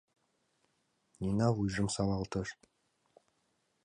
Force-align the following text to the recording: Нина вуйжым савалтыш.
Нина 1.21 1.47
вуйжым 1.55 1.87
савалтыш. 1.95 2.49